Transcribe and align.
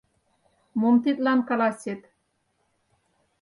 Мом 0.79 0.95
тидлан 1.03 1.39
каласет? 1.49 2.01